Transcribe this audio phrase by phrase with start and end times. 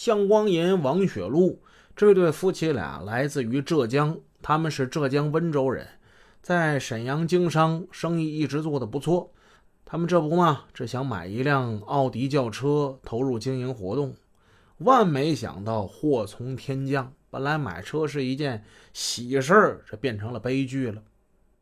[0.00, 1.60] 向光银、王雪露
[1.94, 5.86] 这对夫妻俩来自于浙江，他们是浙江温州人，
[6.40, 9.30] 在沈阳经商，生意一直做得不错。
[9.84, 14.14] 他们这不嘛，只想买一辆奥迪轿车投入经营活动，
[14.78, 17.12] 万没想到祸从天降。
[17.28, 18.64] 本来买车是一件
[18.94, 21.02] 喜事儿，这变成了悲剧了。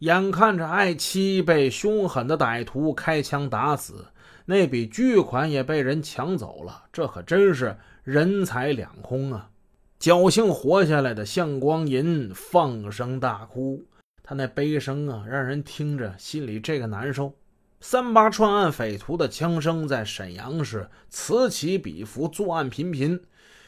[0.00, 4.06] 眼看着爱妻被凶狠的歹徒开枪打死，
[4.46, 9.50] 那笔巨款也被人抢走了，这可真是人财两空啊！
[9.98, 13.84] 侥幸活下来的向光银放声大哭，
[14.22, 17.32] 他那悲声啊，让人听着心里这个难受。
[17.80, 23.20] 三八串案匪徒的枪声在沈阳市此起彼伏，作案频频。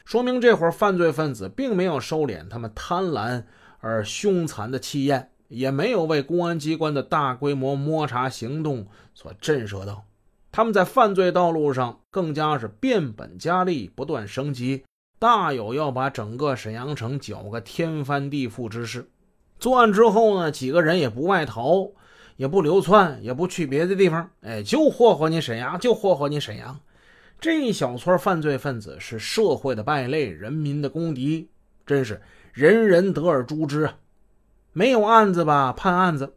[0.05, 3.43] 说明这伙犯罪分子并没有收敛他们贪婪
[3.79, 10.05] 而凶残的气焰，也没有为公安机关的大规模摸查行动所震慑到。
[10.57, 14.83] 他们在犯罪道路上更加是变本加厉，不断升级，
[15.19, 19.07] 大有要把整个沈阳城搅个天翻地覆之势。
[19.59, 21.91] 作案之后呢，几个人也不外逃，
[22.37, 26.79] 也不流窜，也不去别的地方，哎，就霍霍你沈阳，就霍霍你沈阳。
[27.39, 31.51] 这一小撮犯罪分子是社会的败类，人民的公敌，
[31.85, 32.19] 真是
[32.51, 33.97] 人人得而诛之啊！
[34.73, 35.71] 没有案子吧？
[35.71, 36.33] 判案子，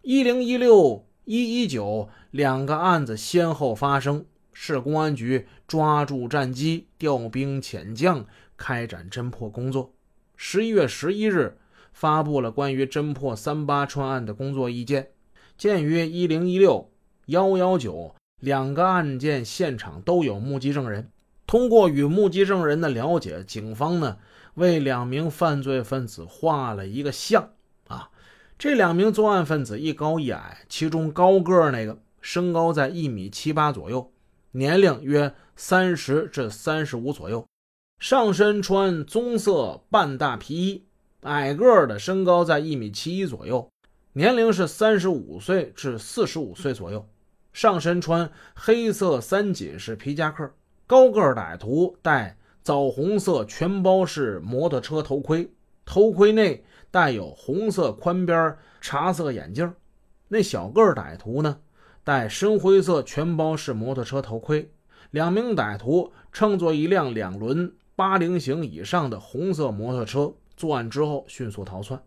[0.00, 8.24] 一零一六一一九两个案子先后发生，市公安局抓住战机，调兵遣将，
[8.56, 9.92] 开展侦破工作。
[10.36, 11.58] 十一月十一日，
[11.92, 15.10] 发布了关于侦破三八串案的工作意见。
[15.58, 16.90] 鉴于一零一六
[17.26, 18.14] 幺幺九。
[18.38, 21.10] 两个案件现场都有目击证人，
[21.46, 24.16] 通过与目击证人的了解，警方呢
[24.54, 27.50] 为两名犯罪分子画了一个像。
[27.88, 28.08] 啊，
[28.58, 34.12] 这两名作案分子一高一矮，其中高个那个身高在一米七八左右，
[34.52, 37.46] 年龄约三十至三十五左右，
[37.98, 40.82] 上身穿棕色半大皮衣；
[41.22, 43.68] 矮个儿的身高在一米七一左右，
[44.12, 47.06] 年龄是三十五岁至四十五岁左右。
[47.52, 50.48] 上身穿黑色三紧式皮夹克，
[50.86, 55.50] 高个儿歹徒戴枣红色全包式摩托车头盔，
[55.84, 59.74] 头盔内带有红色宽边茶色眼镜。
[60.28, 61.58] 那小个歹徒呢，
[62.02, 64.72] 戴深灰色全包式摩托车头盔。
[65.10, 72.00] 两名歹徒乘坐一辆两轮八零型以上的红色摩托车，作案之后迅速逃窜。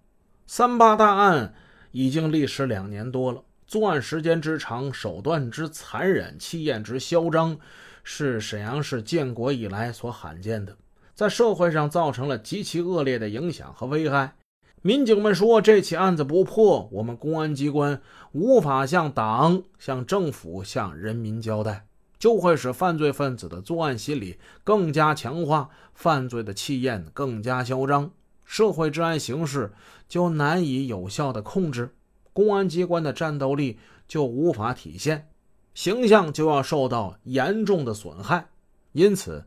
[0.47, 1.53] 三八大案
[1.91, 3.43] 已经历时两年多了。
[3.65, 7.57] 作案时间之长，手段之残忍，气焰之嚣张，
[8.03, 10.75] 是沈阳市建国以来所罕见的，
[11.13, 14.35] 在社会上造成了极其恶劣的影响和危害。
[14.85, 18.01] 民警们说，这起案子不破，我们公安机关
[18.33, 21.87] 无法向党、向政府、向人民交代，
[22.19, 28.11] 就会使犯罪分子的作案心理更加强化，犯罪的气焰更加嚣张，
[28.43, 29.71] 社会治安形势
[30.09, 31.95] 就难以有效的控制。
[32.33, 35.29] 公安机关的战斗力就无法体现，
[35.73, 38.49] 形象就要受到严重的损害。
[38.91, 39.45] 因此，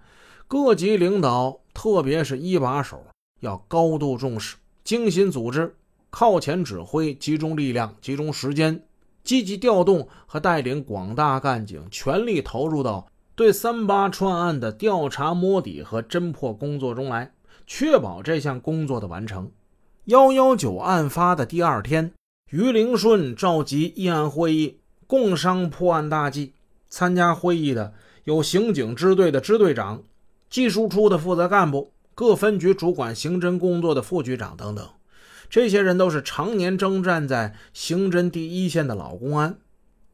[0.48, 3.04] 各级领导，特别是一把手，
[3.40, 5.74] 要高度重视，精心组织，
[6.10, 8.84] 靠前指挥，集中力量，集中时间，
[9.24, 17.32] 积极调动和带领广大干警全力投入到对三八串案的调查摸底和侦破工作中来，
[17.66, 19.50] 确保这项工作的完成。
[20.04, 22.12] 幺幺九案发的第二天。
[22.52, 26.52] 于灵顺召集议案会议，共商破案大计。
[26.88, 27.92] 参加会议的
[28.22, 30.04] 有刑警支队的支队长、
[30.48, 34.88] 技术处的负责干部、各分局主管刑侦工作的副局长等等。
[35.50, 39.58] 这些人都是常年征战在刑侦第一线的老公安。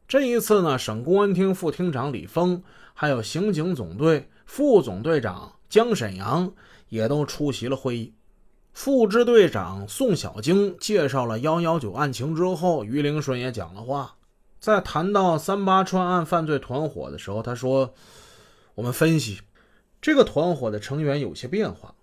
[0.05, 2.61] 这一次呢，省公安厅副厅长李峰，
[2.93, 6.51] 还有刑警总队副总队长江沈阳，
[6.89, 8.13] 也都出席了会议。
[8.73, 14.15] 副支队长宋小京介绍了幺幺九案情之后，于灵顺也讲了话。
[14.59, 17.93] 在谈到三八串案犯罪团伙的时候，他说
[18.75, 19.39] ：“我们分析，
[20.03, 21.95] 这个团伙的成员有些变化。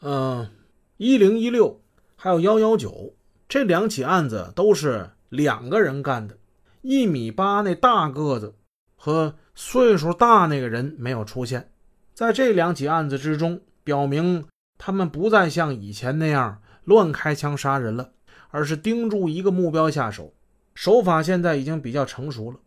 [0.00, 0.48] 嗯，
[0.96, 1.82] 一零一六
[2.16, 3.12] 还有幺幺九
[3.46, 6.38] 这两起案子都是两个人干的，
[6.80, 8.54] 一米八那大个子
[8.96, 11.70] 和岁数大那个人没有出现。
[12.14, 14.46] 在这两起案子之中，表明。”
[14.84, 18.12] 他们不再像以前那样乱开枪杀人了，
[18.48, 20.32] 而是盯住一个目标下手，
[20.74, 22.58] 手法现在已经比较成熟了。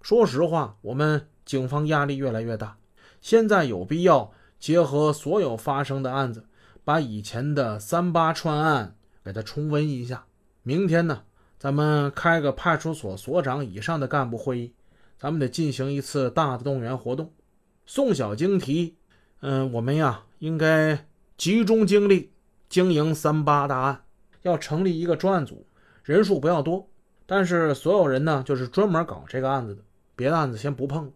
[0.00, 2.78] 说实话，我们警方压力越来越大，
[3.20, 6.44] 现在有必要结合所有发生的案子，
[6.84, 10.26] 把以前的三八串案给它重温一下。
[10.62, 11.22] 明天呢，
[11.58, 14.72] 咱们开个派出所所长以上的干部会议，
[15.18, 17.32] 咱们得进行一次大的动员活动。
[17.86, 18.96] 宋小晶提。
[19.40, 21.06] 嗯，我们呀应该
[21.36, 22.32] 集中精力
[22.68, 24.02] 经营三八大案，
[24.42, 25.64] 要成立一个专案组，
[26.02, 26.90] 人数不要多，
[27.24, 29.82] 但是所有人呢就是专门搞这个案子的，
[30.16, 31.12] 别的案子先不碰。